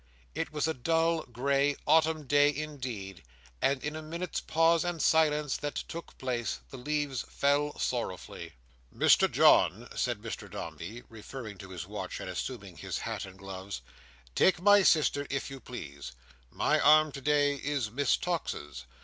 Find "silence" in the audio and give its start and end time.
4.99-5.57